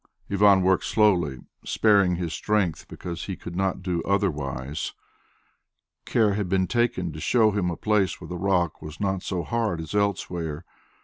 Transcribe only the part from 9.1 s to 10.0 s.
so hard as